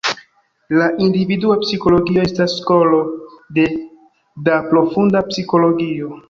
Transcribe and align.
La 0.77 0.85
individua 1.07 1.57
psikologio 1.65 2.23
estas 2.29 2.55
skolo 2.63 3.03
de 3.59 3.67
da 4.49 4.57
profunda 4.73 5.23
psikologio. 5.29 6.11